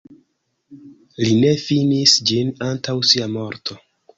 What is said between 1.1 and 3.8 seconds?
Li ne finis ĝin antaŭ sia morto.